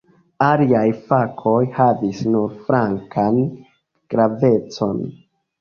Aliaj 0.45 0.87
fakoj 1.11 1.59
havis 1.75 2.23
nur 2.37 2.55
flankan 2.71 3.39
gravecon. 4.15 5.07